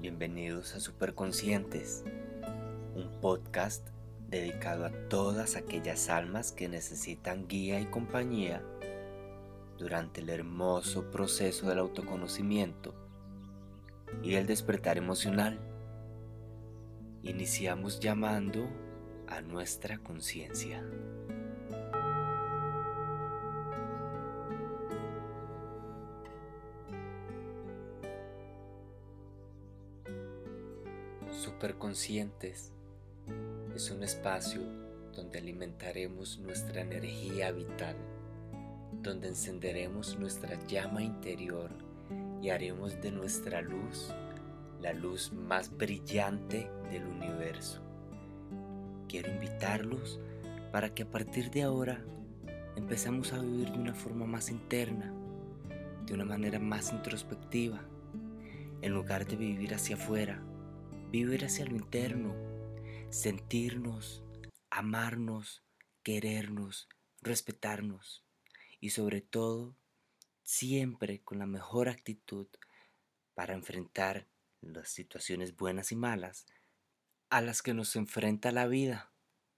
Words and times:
Bienvenidos 0.00 0.76
a 0.76 0.78
Superconscientes, 0.78 2.04
un 2.94 3.10
podcast 3.20 3.84
dedicado 4.28 4.86
a 4.86 4.92
todas 5.08 5.56
aquellas 5.56 6.08
almas 6.08 6.52
que 6.52 6.68
necesitan 6.68 7.48
guía 7.48 7.80
y 7.80 7.86
compañía 7.86 8.62
durante 9.78 10.20
el 10.20 10.30
hermoso 10.30 11.10
proceso 11.10 11.68
del 11.68 11.80
autoconocimiento 11.80 12.94
y 14.22 14.36
el 14.36 14.46
despertar 14.46 14.96
emocional. 14.96 15.58
Iniciamos 17.24 17.98
llamando 17.98 18.68
a 19.26 19.40
nuestra 19.40 19.98
conciencia. 19.98 20.84
Superconscientes 31.38 32.72
es 33.72 33.90
un 33.92 34.02
espacio 34.02 34.60
donde 35.14 35.38
alimentaremos 35.38 36.40
nuestra 36.40 36.80
energía 36.80 37.52
vital, 37.52 37.94
donde 39.02 39.28
encenderemos 39.28 40.18
nuestra 40.18 40.58
llama 40.66 41.00
interior 41.00 41.70
y 42.42 42.50
haremos 42.50 43.00
de 43.00 43.12
nuestra 43.12 43.62
luz 43.62 44.12
la 44.80 44.92
luz 44.92 45.32
más 45.32 45.70
brillante 45.70 46.68
del 46.90 47.06
universo. 47.06 47.82
Quiero 49.08 49.32
invitarlos 49.32 50.18
para 50.72 50.92
que 50.92 51.04
a 51.04 51.10
partir 51.10 51.52
de 51.52 51.62
ahora 51.62 52.04
empecemos 52.74 53.32
a 53.32 53.38
vivir 53.38 53.70
de 53.70 53.78
una 53.78 53.94
forma 53.94 54.26
más 54.26 54.50
interna, 54.50 55.14
de 56.04 56.14
una 56.14 56.24
manera 56.24 56.58
más 56.58 56.92
introspectiva, 56.92 57.80
en 58.82 58.92
lugar 58.92 59.24
de 59.24 59.36
vivir 59.36 59.72
hacia 59.72 59.94
afuera 59.94 60.42
vivir 61.10 61.44
hacia 61.44 61.64
lo 61.64 61.76
interno, 61.76 62.34
sentirnos, 63.10 64.22
amarnos, 64.70 65.62
querernos, 66.02 66.88
respetarnos 67.22 68.24
y 68.80 68.90
sobre 68.90 69.20
todo 69.20 69.74
siempre 70.42 71.20
con 71.22 71.38
la 71.38 71.46
mejor 71.46 71.88
actitud 71.88 72.46
para 73.34 73.54
enfrentar 73.54 74.26
las 74.60 74.88
situaciones 74.88 75.56
buenas 75.56 75.92
y 75.92 75.96
malas 75.96 76.46
a 77.30 77.40
las 77.40 77.62
que 77.62 77.74
nos 77.74 77.96
enfrenta 77.96 78.52
la 78.52 78.66
vida. 78.66 79.12